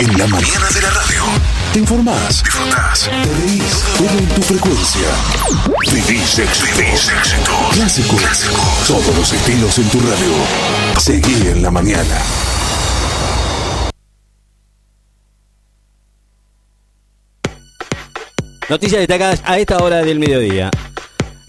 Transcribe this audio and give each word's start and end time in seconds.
En 0.00 0.16
la 0.16 0.26
mañana 0.28 0.66
de 0.74 0.80
la 0.80 0.88
radio. 0.88 1.24
Te 1.74 1.78
informás, 1.78 2.42
disfrutás, 2.42 3.00
te 3.04 3.34
reís, 3.34 3.84
todo 3.98 4.18
en 4.18 4.28
tu 4.28 4.40
frecuencia. 4.40 5.08
Vivís 5.92 6.38
éxito. 6.38 7.52
Clásico. 7.72 8.16
Todos 8.86 9.14
los 9.14 9.30
estilos 9.30 9.78
en 9.78 9.90
tu 9.90 10.00
radio. 10.00 10.98
Seguí 10.98 11.48
en 11.48 11.62
la 11.62 11.70
mañana. 11.70 12.18
Noticias 18.70 19.00
destacadas 19.00 19.42
a 19.44 19.58
esta 19.58 19.84
hora 19.84 20.02
del 20.02 20.18
mediodía. 20.18 20.70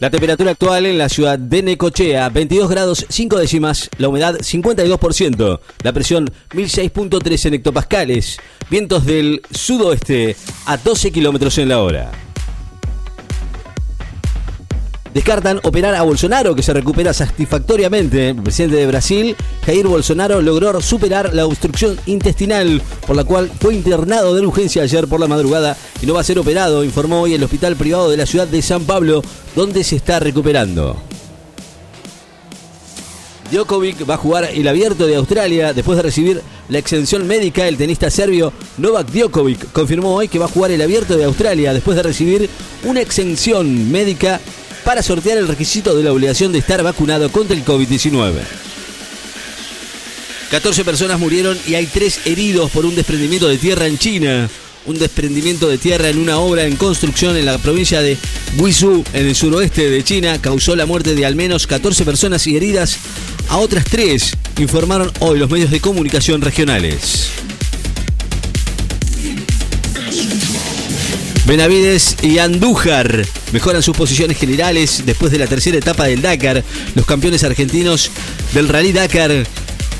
La 0.01 0.09
temperatura 0.09 0.49
actual 0.49 0.87
en 0.87 0.97
la 0.97 1.09
ciudad 1.09 1.37
de 1.37 1.61
Necochea, 1.61 2.29
22 2.29 2.71
grados 2.71 3.05
5 3.07 3.37
décimas, 3.37 3.87
la 3.99 4.09
humedad 4.09 4.33
52%, 4.39 5.59
la 5.83 5.93
presión 5.93 6.27
1006.3 6.49 7.45
en 7.45 7.53
hectopascales, 7.53 8.39
vientos 8.71 9.05
del 9.05 9.43
sudoeste 9.51 10.35
a 10.65 10.77
12 10.77 11.11
kilómetros 11.11 11.59
en 11.59 11.69
la 11.69 11.83
hora. 11.83 12.30
Descartan 15.13 15.59
operar 15.63 15.93
a 15.95 16.03
Bolsonaro, 16.03 16.55
que 16.55 16.63
se 16.63 16.73
recupera 16.73 17.13
satisfactoriamente. 17.13 18.29
El 18.29 18.41
presidente 18.41 18.77
de 18.77 18.87
Brasil, 18.87 19.35
Jair 19.65 19.85
Bolsonaro, 19.85 20.41
logró 20.41 20.81
superar 20.81 21.33
la 21.33 21.45
obstrucción 21.45 21.99
intestinal, 22.05 22.81
por 23.05 23.17
la 23.17 23.25
cual 23.25 23.51
fue 23.59 23.73
internado 23.73 24.33
de 24.33 24.45
urgencia 24.45 24.83
ayer 24.83 25.07
por 25.07 25.19
la 25.19 25.27
madrugada 25.27 25.75
y 26.01 26.05
no 26.05 26.13
va 26.13 26.21
a 26.21 26.23
ser 26.23 26.39
operado, 26.39 26.85
informó 26.85 27.21
hoy 27.21 27.33
el 27.33 27.43
hospital 27.43 27.75
privado 27.75 28.09
de 28.09 28.17
la 28.17 28.25
ciudad 28.25 28.47
de 28.47 28.61
San 28.61 28.83
Pablo, 28.85 29.21
donde 29.53 29.83
se 29.83 29.97
está 29.97 30.19
recuperando. 30.19 30.95
Djokovic 33.51 34.09
va 34.09 34.13
a 34.13 34.17
jugar 34.17 34.45
el 34.53 34.65
abierto 34.65 35.05
de 35.05 35.17
Australia 35.17 35.73
después 35.73 35.97
de 35.97 36.03
recibir 36.03 36.41
la 36.69 36.77
exención 36.77 37.27
médica. 37.27 37.67
El 37.67 37.75
tenista 37.75 38.09
serbio 38.09 38.53
Novak 38.77 39.11
Djokovic 39.11 39.73
confirmó 39.73 40.15
hoy 40.15 40.29
que 40.29 40.39
va 40.39 40.45
a 40.45 40.47
jugar 40.47 40.71
el 40.71 40.81
abierto 40.81 41.17
de 41.17 41.25
Australia 41.25 41.73
después 41.73 41.97
de 41.97 42.03
recibir 42.03 42.49
una 42.85 43.01
exención 43.01 43.91
médica 43.91 44.39
para 44.91 45.03
sortear 45.03 45.37
el 45.37 45.47
requisito 45.47 45.95
de 45.95 46.03
la 46.03 46.11
obligación 46.11 46.51
de 46.51 46.59
estar 46.59 46.83
vacunado 46.83 47.31
contra 47.31 47.55
el 47.55 47.63
COVID-19. 47.63 48.33
14 50.49 50.83
personas 50.83 51.17
murieron 51.17 51.57
y 51.65 51.75
hay 51.75 51.85
3 51.85 52.25
heridos 52.25 52.69
por 52.71 52.85
un 52.85 52.93
desprendimiento 52.93 53.47
de 53.47 53.57
tierra 53.57 53.87
en 53.87 53.97
China. 53.97 54.49
Un 54.85 54.99
desprendimiento 54.99 55.69
de 55.69 55.77
tierra 55.77 56.09
en 56.09 56.17
una 56.17 56.39
obra 56.39 56.65
en 56.65 56.75
construcción 56.75 57.37
en 57.37 57.45
la 57.45 57.57
provincia 57.57 58.01
de 58.01 58.17
Guizhou, 58.57 59.01
en 59.13 59.27
el 59.27 59.33
suroeste 59.33 59.89
de 59.89 60.03
China, 60.03 60.41
causó 60.41 60.75
la 60.75 60.85
muerte 60.85 61.15
de 61.15 61.25
al 61.25 61.37
menos 61.37 61.67
14 61.67 62.03
personas 62.03 62.45
y 62.47 62.57
heridas 62.57 62.97
a 63.47 63.59
otras 63.59 63.85
3, 63.85 64.33
informaron 64.57 65.09
hoy 65.21 65.39
los 65.39 65.49
medios 65.49 65.71
de 65.71 65.79
comunicación 65.79 66.41
regionales. 66.41 67.29
Benavides 71.45 72.17
y 72.21 72.39
Andújar 72.39 73.25
mejoran 73.51 73.83
sus 73.83 73.95
posiciones 73.95 74.37
generales 74.37 75.03
después 75.05 75.31
de 75.31 75.39
la 75.39 75.47
tercera 75.47 75.77
etapa 75.77 76.05
del 76.05 76.21
Dakar. 76.21 76.63
Los 76.95 77.05
campeones 77.05 77.43
argentinos 77.43 78.11
del 78.53 78.67
Rally 78.67 78.91
Dakar, 78.91 79.45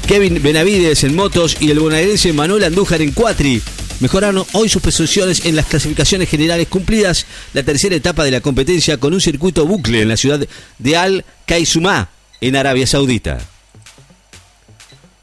Kevin 0.08 0.42
Benavides 0.42 1.04
en 1.04 1.16
motos 1.16 1.58
y 1.60 1.72
el 1.72 1.80
bonaerense 1.80 2.34
Manuel 2.34 2.64
Andújar 2.64 3.02
en 3.02 3.12
cuatri. 3.12 3.62
Mejoraron 4.00 4.44
hoy 4.54 4.68
sus 4.68 4.82
posiciones 4.82 5.46
en 5.46 5.56
las 5.56 5.68
clasificaciones 5.68 6.28
generales 6.28 6.68
cumplidas 6.68 7.28
la 7.54 7.62
tercera 7.62 7.96
etapa 7.96 8.24
de 8.24 8.32
la 8.32 8.42
competencia 8.42 8.98
con 8.98 9.14
un 9.14 9.22
circuito 9.22 9.66
bucle 9.68 10.02
en 10.02 10.10
la 10.10 10.18
ciudad 10.18 10.40
de 10.80 10.98
Al 10.98 11.24
Kaisumá, 11.46 12.10
en 12.42 12.56
Arabia 12.56 12.88
Saudita. 12.88 13.38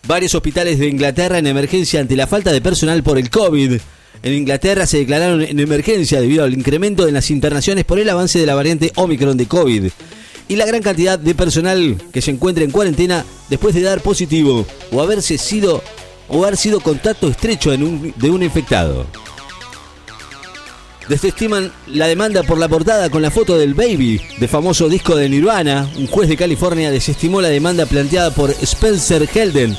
Varios 0.07 0.35
hospitales 0.35 0.79
de 0.79 0.87
Inglaterra 0.87 1.39
en 1.39 1.49
emergencia 1.49 2.01
ante 2.01 2.17
la 2.17 2.27
falta 2.27 2.53
de 2.53 2.61
personal 2.61 3.03
por 3.03 3.19
el 3.19 3.31
COVID. 3.31 3.79
En 4.23 4.33
Inglaterra 4.33 4.87
se 4.87 4.99
declararon 4.99 5.43
en 5.43 5.61
emergencia 5.61 6.21
debido 6.21 6.45
al 6.45 6.55
incremento 6.55 7.07
en 7.07 7.15
las 7.15 7.31
internaciones 7.31 7.85
por 7.85 7.99
el 7.99 8.09
avance 8.09 8.39
de 8.39 8.47
la 8.47 8.55
variante 8.55 8.93
Omicron 8.97 9.37
de 9.37 9.47
COVID 9.47 9.85
y 10.49 10.57
la 10.57 10.67
gran 10.67 10.83
cantidad 10.83 11.19
de 11.19 11.35
personal 11.35 11.97
que 12.13 12.23
se 12.23 12.31
encuentra 12.31 12.65
en 12.65 12.71
cuarentena 12.71 13.25
después 13.49 13.75
de 13.75 13.83
dar 13.83 14.01
positivo 14.01 14.67
o 14.91 15.03
haberse 15.03 15.39
sido 15.39 15.83
o 16.29 16.45
haber 16.45 16.57
sido 16.57 16.81
contacto 16.81 17.29
estrecho 17.29 17.71
de 17.71 18.31
un 18.31 18.43
infectado. 18.43 19.07
Desestiman 21.09 21.73
la 21.87 22.07
demanda 22.07 22.43
por 22.43 22.59
la 22.59 22.69
portada 22.69 23.09
con 23.09 23.23
la 23.23 23.31
foto 23.31 23.57
del 23.57 23.73
Baby, 23.73 24.21
de 24.39 24.47
famoso 24.47 24.91
disco 24.91 25.17
de 25.17 25.27
Nirvana. 25.27 25.91
Un 25.97 26.07
juez 26.07 26.29
de 26.29 26.37
California 26.37 26.91
desestimó 26.91 27.41
la 27.41 27.49
demanda 27.49 27.87
planteada 27.87 28.31
por 28.31 28.51
Spencer 28.51 29.27
Helden, 29.27 29.75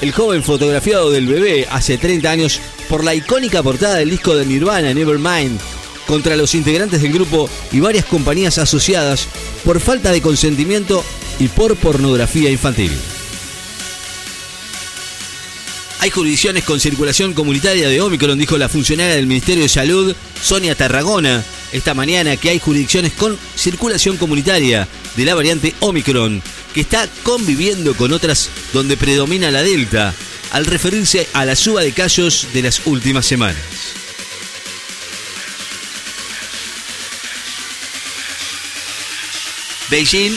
el 0.00 0.12
joven 0.12 0.42
fotografiado 0.42 1.10
del 1.10 1.26
bebé 1.26 1.66
hace 1.70 1.98
30 1.98 2.30
años 2.30 2.60
por 2.88 3.04
la 3.04 3.14
icónica 3.14 3.62
portada 3.62 3.96
del 3.96 4.10
disco 4.10 4.36
de 4.36 4.46
Nirvana, 4.46 4.94
Nevermind, 4.94 5.58
contra 6.06 6.36
los 6.36 6.54
integrantes 6.54 7.02
del 7.02 7.12
grupo 7.12 7.50
y 7.72 7.80
varias 7.80 8.04
compañías 8.04 8.58
asociadas 8.58 9.26
por 9.64 9.80
falta 9.80 10.12
de 10.12 10.22
consentimiento 10.22 11.04
y 11.38 11.48
por 11.48 11.76
pornografía 11.76 12.50
infantil. 12.50 12.92
Hay 16.00 16.10
jurisdicciones 16.10 16.62
con 16.62 16.78
circulación 16.78 17.34
comunitaria 17.34 17.88
de 17.88 18.00
Omicron, 18.00 18.38
dijo 18.38 18.56
la 18.56 18.68
funcionaria 18.68 19.16
del 19.16 19.26
Ministerio 19.26 19.64
de 19.64 19.68
Salud, 19.68 20.14
Sonia 20.40 20.76
Tarragona, 20.76 21.44
esta 21.72 21.92
mañana 21.92 22.36
que 22.36 22.50
hay 22.50 22.60
jurisdicciones 22.60 23.12
con 23.14 23.36
circulación 23.56 24.16
comunitaria 24.16 24.86
de 25.16 25.24
la 25.24 25.34
variante 25.34 25.74
Omicron, 25.80 26.40
que 26.74 26.80
está 26.80 27.08
conviviendo 27.22 27.94
con 27.94 28.12
otras 28.12 28.50
donde 28.72 28.96
predomina 28.96 29.50
la 29.50 29.62
Delta, 29.62 30.14
al 30.50 30.66
referirse 30.66 31.28
a 31.32 31.44
la 31.44 31.56
suba 31.56 31.82
de 31.82 31.92
casos 31.92 32.48
de 32.52 32.62
las 32.62 32.82
últimas 32.86 33.26
semanas. 33.26 33.62
Beijing 39.90 40.32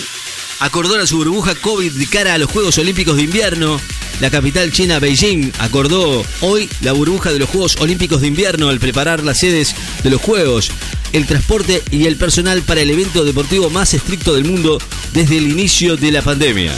acordó 0.59 1.05
su 1.05 1.17
burbuja 1.17 1.55
COVID 1.55 1.91
de 1.91 2.07
cara 2.07 2.35
a 2.35 2.37
los 2.37 2.49
Juegos 2.49 2.77
Olímpicos 2.77 3.17
de 3.17 3.23
Invierno. 3.23 3.81
La 4.21 4.29
capital 4.29 4.71
china, 4.71 4.99
Beijing, 4.99 5.51
acordó 5.59 6.23
hoy 6.41 6.69
la 6.81 6.93
burbuja 6.93 7.33
de 7.33 7.39
los 7.39 7.49
Juegos 7.49 7.75
Olímpicos 7.77 8.21
de 8.21 8.27
Invierno 8.27 8.69
al 8.69 8.79
preparar 8.79 9.23
las 9.23 9.39
sedes 9.39 9.75
de 10.03 10.09
los 10.09 10.21
Juegos, 10.21 10.71
el 11.11 11.25
transporte 11.25 11.83
y 11.91 12.05
el 12.05 12.15
personal 12.15 12.61
para 12.61 12.81
el 12.81 12.91
evento 12.91 13.25
deportivo 13.25 13.69
más 13.69 13.93
estricto 13.93 14.33
del 14.35 14.45
mundo 14.45 14.77
desde 15.13 15.37
el 15.37 15.47
inicio 15.51 15.97
de 15.97 16.11
la 16.11 16.21
pandemia. 16.21 16.73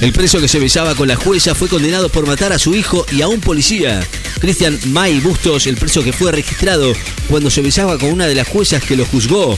El 0.00 0.12
preso 0.12 0.40
que 0.40 0.48
se 0.48 0.58
besaba 0.58 0.96
con 0.96 1.06
la 1.06 1.16
jueza 1.16 1.54
fue 1.54 1.68
condenado 1.68 2.08
por 2.08 2.26
matar 2.26 2.52
a 2.52 2.58
su 2.58 2.74
hijo 2.74 3.06
y 3.12 3.22
a 3.22 3.28
un 3.28 3.40
policía. 3.40 4.04
Cristian 4.40 4.78
May 4.86 5.20
Bustos, 5.20 5.68
el 5.68 5.76
preso 5.76 6.02
que 6.02 6.12
fue 6.12 6.32
registrado 6.32 6.92
cuando 7.28 7.50
se 7.50 7.62
besaba 7.62 7.98
con 7.98 8.10
una 8.10 8.26
de 8.26 8.34
las 8.34 8.48
juezas 8.48 8.82
que 8.82 8.96
lo 8.96 9.04
juzgó 9.04 9.56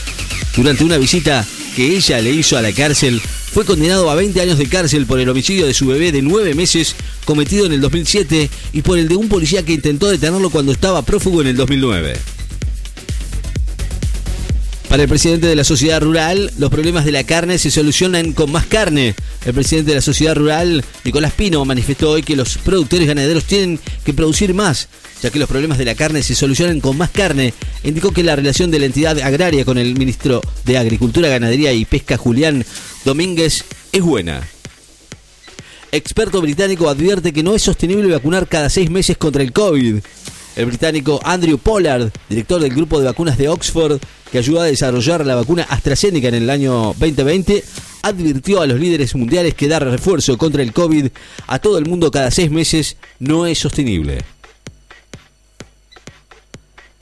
durante 0.55 0.83
una 0.83 0.97
visita 0.97 1.45
que 1.75 1.95
ella 1.95 2.21
le 2.21 2.29
hizo 2.29 2.57
a 2.57 2.61
la 2.61 2.71
cárcel, 2.71 3.19
fue 3.19 3.65
condenado 3.65 4.09
a 4.09 4.15
20 4.15 4.39
años 4.39 4.57
de 4.57 4.67
cárcel 4.67 5.05
por 5.05 5.19
el 5.19 5.29
homicidio 5.29 5.65
de 5.65 5.73
su 5.73 5.87
bebé 5.87 6.11
de 6.11 6.21
9 6.21 6.53
meses 6.53 6.95
cometido 7.25 7.65
en 7.65 7.73
el 7.73 7.81
2007 7.81 8.49
y 8.73 8.81
por 8.83 8.99
el 8.99 9.07
de 9.07 9.15
un 9.15 9.29
policía 9.29 9.63
que 9.63 9.73
intentó 9.73 10.09
detenerlo 10.09 10.49
cuando 10.49 10.71
estaba 10.71 11.01
prófugo 11.01 11.41
en 11.41 11.47
el 11.47 11.55
2009. 11.55 12.34
Para 14.95 15.03
el 15.03 15.09
presidente 15.09 15.47
de 15.47 15.57
la 15.57 15.65
sociedad 15.65 16.01
rural, 16.01 16.53
los 16.57 16.69
problemas 16.69 17.03
de 17.03 17.11
la 17.11 17.25
carne 17.25 17.57
se 17.57 17.69
solucionan 17.69 18.31
con 18.31 18.49
más 18.49 18.65
carne. 18.65 19.13
El 19.45 19.53
presidente 19.53 19.91
de 19.91 19.95
la 19.95 20.01
sociedad 20.01 20.37
rural, 20.37 20.85
Nicolás 21.03 21.33
Pino, 21.33 21.65
manifestó 21.65 22.11
hoy 22.11 22.23
que 22.23 22.37
los 22.37 22.57
productores 22.59 23.05
ganaderos 23.05 23.43
tienen 23.43 23.77
que 24.05 24.13
producir 24.13 24.53
más, 24.53 24.87
ya 25.21 25.31
que 25.31 25.39
los 25.39 25.49
problemas 25.49 25.79
de 25.79 25.83
la 25.83 25.95
carne 25.95 26.23
se 26.23 26.33
solucionan 26.33 26.79
con 26.79 26.97
más 26.97 27.09
carne. 27.09 27.53
Indicó 27.83 28.11
que 28.11 28.23
la 28.23 28.37
relación 28.37 28.71
de 28.71 28.79
la 28.79 28.85
entidad 28.85 29.19
agraria 29.19 29.65
con 29.65 29.77
el 29.77 29.95
ministro 29.99 30.39
de 30.63 30.77
Agricultura, 30.77 31.27
Ganadería 31.27 31.73
y 31.73 31.83
Pesca, 31.83 32.15
Julián 32.15 32.65
Domínguez, 33.03 33.65
es 33.91 34.01
buena. 34.01 34.47
Experto 35.91 36.39
británico 36.39 36.87
advierte 36.87 37.33
que 37.33 37.43
no 37.43 37.53
es 37.53 37.63
sostenible 37.63 38.13
vacunar 38.13 38.47
cada 38.47 38.69
seis 38.69 38.89
meses 38.89 39.17
contra 39.17 39.43
el 39.43 39.51
COVID. 39.51 39.97
El 40.55 40.65
británico 40.67 41.19
Andrew 41.25 41.57
Pollard, 41.57 42.13
director 42.29 42.61
del 42.61 42.73
grupo 42.73 42.97
de 42.97 43.07
vacunas 43.07 43.37
de 43.37 43.49
Oxford, 43.49 43.99
que 44.31 44.37
ayudó 44.37 44.61
a 44.61 44.65
desarrollar 44.65 45.25
la 45.25 45.35
vacuna 45.35 45.65
AstraZeneca 45.69 46.27
en 46.27 46.35
el 46.35 46.49
año 46.49 46.93
2020, 46.99 47.63
advirtió 48.01 48.61
a 48.61 48.67
los 48.67 48.79
líderes 48.79 49.15
mundiales 49.15 49.53
que 49.53 49.67
dar 49.67 49.83
refuerzo 49.83 50.37
contra 50.37 50.61
el 50.61 50.73
COVID 50.73 51.07
a 51.47 51.59
todo 51.59 51.77
el 51.77 51.85
mundo 51.85 52.11
cada 52.11 52.31
seis 52.31 52.51
meses 52.51 52.97
no 53.19 53.45
es 53.45 53.57
sostenible. 53.59 54.23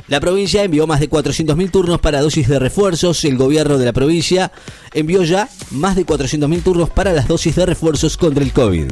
La 0.07 0.19
provincia 0.19 0.63
envió 0.63 0.85
más 0.85 0.99
de 0.99 1.09
400.000 1.09 1.71
turnos 1.71 1.99
para 1.99 2.21
dosis 2.21 2.47
de 2.47 2.59
refuerzos. 2.59 3.23
El 3.23 3.37
gobierno 3.37 3.77
de 3.77 3.85
la 3.85 3.93
provincia 3.93 4.51
envió 4.93 5.23
ya 5.23 5.49
más 5.71 5.95
de 5.95 6.05
400.000 6.05 6.61
turnos 6.61 6.89
para 6.89 7.13
las 7.13 7.27
dosis 7.27 7.55
de 7.55 7.65
refuerzos 7.65 8.17
contra 8.17 8.43
el 8.43 8.51
COVID. 8.51 8.91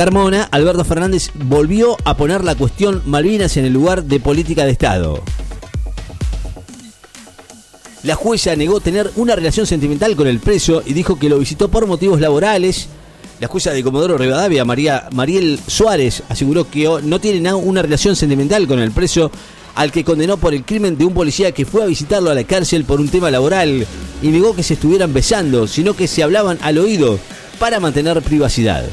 Carmona, 0.00 0.48
Alberto 0.50 0.82
Fernández 0.82 1.28
volvió 1.34 1.94
a 2.06 2.16
poner 2.16 2.42
la 2.42 2.54
cuestión 2.54 3.02
Malvinas 3.04 3.58
en 3.58 3.66
el 3.66 3.74
lugar 3.74 4.02
de 4.02 4.18
política 4.18 4.64
de 4.64 4.70
Estado. 4.70 5.22
La 8.02 8.14
jueza 8.14 8.56
negó 8.56 8.80
tener 8.80 9.10
una 9.16 9.36
relación 9.36 9.66
sentimental 9.66 10.16
con 10.16 10.26
el 10.26 10.40
preso 10.40 10.82
y 10.86 10.94
dijo 10.94 11.18
que 11.18 11.28
lo 11.28 11.38
visitó 11.38 11.68
por 11.68 11.86
motivos 11.86 12.18
laborales, 12.18 12.88
La 13.40 13.46
jueza 13.46 13.72
de 13.72 13.82
Comodoro 13.82 14.16
Rivadavia, 14.16 14.64
María 14.64 15.06
Mariel 15.12 15.60
Suárez, 15.66 16.22
aseguró 16.30 16.70
que 16.70 16.88
no 17.02 17.20
tiene 17.20 17.52
una 17.52 17.82
relación 17.82 18.16
sentimental 18.16 18.66
con 18.66 18.78
el 18.78 18.92
preso 18.92 19.30
al 19.74 19.92
que 19.92 20.02
condenó 20.02 20.38
por 20.38 20.54
el 20.54 20.64
crimen 20.64 20.96
de 20.96 21.04
un 21.04 21.12
policía 21.12 21.52
que 21.52 21.66
fue 21.66 21.82
a 21.82 21.86
visitarlo 21.86 22.30
a 22.30 22.34
la 22.34 22.44
cárcel 22.44 22.84
por 22.84 23.02
un 23.02 23.10
tema 23.10 23.30
laboral 23.30 23.86
y 24.22 24.28
negó 24.28 24.56
que 24.56 24.62
se 24.62 24.74
estuvieran 24.74 25.12
besando, 25.12 25.66
sino 25.66 25.92
que 25.92 26.06
se 26.06 26.22
hablaban 26.22 26.56
al 26.62 26.78
oído 26.78 27.18
para 27.58 27.80
mantener 27.80 28.22
privacidad. 28.22 28.86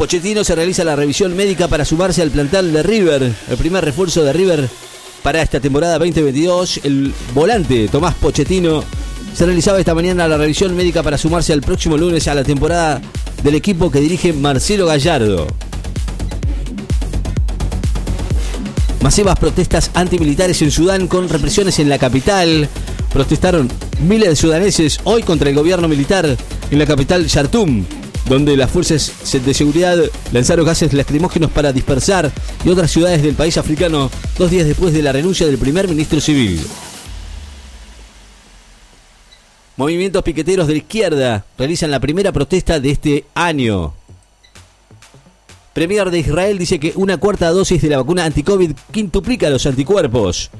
Pochettino 0.00 0.44
se 0.44 0.54
realiza 0.54 0.82
la 0.82 0.96
revisión 0.96 1.36
médica 1.36 1.68
para 1.68 1.84
sumarse 1.84 2.22
al 2.22 2.30
plantel 2.30 2.72
de 2.72 2.82
River, 2.82 3.34
el 3.50 3.56
primer 3.58 3.84
refuerzo 3.84 4.24
de 4.24 4.32
River 4.32 4.66
para 5.22 5.42
esta 5.42 5.60
temporada 5.60 5.98
2022. 5.98 6.80
El 6.84 7.12
volante 7.34 7.86
Tomás 7.88 8.14
Pochettino 8.14 8.82
se 9.34 9.44
realizaba 9.44 9.78
esta 9.78 9.94
mañana 9.94 10.26
la 10.26 10.38
revisión 10.38 10.74
médica 10.74 11.02
para 11.02 11.18
sumarse 11.18 11.52
al 11.52 11.60
próximo 11.60 11.98
lunes 11.98 12.26
a 12.28 12.34
la 12.34 12.44
temporada 12.44 13.02
del 13.42 13.54
equipo 13.56 13.90
que 13.90 14.00
dirige 14.00 14.32
Marcelo 14.32 14.86
Gallardo. 14.86 15.46
Masivas 19.02 19.38
protestas 19.38 19.90
antimilitares 19.92 20.62
en 20.62 20.70
Sudán 20.70 21.08
con 21.08 21.28
represiones 21.28 21.78
en 21.78 21.90
la 21.90 21.98
capital. 21.98 22.70
Protestaron 23.12 23.68
miles 24.02 24.30
de 24.30 24.36
sudaneses 24.36 24.98
hoy 25.04 25.22
contra 25.22 25.50
el 25.50 25.56
gobierno 25.56 25.88
militar 25.88 26.38
en 26.70 26.78
la 26.78 26.86
capital 26.86 27.26
Khartoum, 27.30 27.84
donde 28.30 28.56
las 28.56 28.70
fuerzas 28.70 29.12
de 29.44 29.54
seguridad 29.54 29.98
lanzaron 30.30 30.64
gases 30.64 30.92
lacrimógenos 30.92 31.50
para 31.50 31.72
dispersar 31.72 32.30
y 32.64 32.68
otras 32.68 32.88
ciudades 32.88 33.24
del 33.24 33.34
país 33.34 33.58
africano 33.58 34.08
dos 34.38 34.52
días 34.52 34.68
después 34.68 34.94
de 34.94 35.02
la 35.02 35.10
renuncia 35.10 35.48
del 35.48 35.58
primer 35.58 35.88
ministro 35.88 36.20
civil. 36.20 36.60
Movimientos 39.76 40.22
piqueteros 40.22 40.68
de 40.68 40.76
izquierda 40.76 41.44
realizan 41.58 41.90
la 41.90 41.98
primera 41.98 42.30
protesta 42.30 42.78
de 42.78 42.92
este 42.92 43.24
año. 43.34 43.94
Premier 45.72 46.12
de 46.12 46.20
Israel 46.20 46.56
dice 46.56 46.78
que 46.78 46.92
una 46.94 47.16
cuarta 47.16 47.50
dosis 47.50 47.82
de 47.82 47.88
la 47.88 47.96
vacuna 47.96 48.24
anti-COVID 48.26 48.70
quintuplica 48.92 49.50
los 49.50 49.66
anticuerpos. 49.66 50.50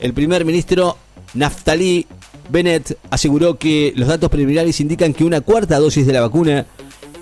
El 0.00 0.12
primer 0.12 0.44
ministro 0.44 0.98
Naftali 1.34 2.04
Bennett 2.48 2.98
aseguró 3.10 3.58
que 3.58 3.92
los 3.94 4.08
datos 4.08 4.28
preliminares 4.28 4.80
indican 4.80 5.14
que 5.14 5.24
una 5.24 5.40
cuarta 5.40 5.78
dosis 5.78 6.04
de 6.04 6.12
la 6.12 6.20
vacuna 6.20 6.66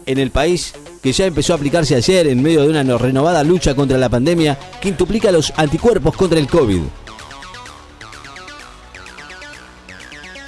en 0.07 0.19
el 0.19 0.31
país, 0.31 0.75
que 1.03 1.13
ya 1.13 1.27
empezó 1.27 1.53
a 1.53 1.57
aplicarse 1.57 1.95
ayer 1.95 2.27
en 2.27 2.43
medio 2.43 2.63
de 2.63 2.69
una 2.69 2.99
renovada 2.99 3.43
lucha 3.43 3.75
contra 3.75 3.99
la 3.99 4.09
pandemia, 4.09 4.59
quintuplica 4.81 5.31
los 5.31 5.53
anticuerpos 5.57 6.17
contra 6.17 6.39
el 6.39 6.47
COVID. 6.47 6.83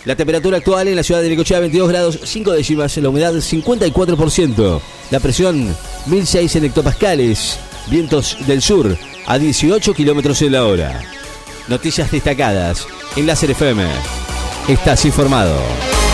La 0.06 0.14
temperatura 0.14 0.58
actual 0.58 0.86
en 0.86 0.94
la 0.94 1.02
ciudad 1.02 1.20
de 1.20 1.28
Necochea 1.28 1.58
22 1.58 1.88
grados 1.88 2.20
5 2.22 2.52
décimas, 2.52 2.96
la 2.96 3.08
humedad 3.08 3.34
54%, 3.34 4.80
la 5.10 5.18
presión 5.18 5.76
1006 6.06 6.56
en 6.56 6.64
hectopascales, 6.66 7.58
vientos 7.90 8.36
del 8.46 8.62
sur 8.62 8.96
a 9.26 9.36
18 9.36 9.94
kilómetros 9.94 10.40
en 10.42 10.52
la 10.52 10.64
hora. 10.64 11.02
Noticias 11.66 12.12
destacadas 12.12 12.86
en 13.16 13.26
Láser 13.26 13.50
FM. 13.50 13.84
Estás 14.68 15.04
informado. 15.04 16.05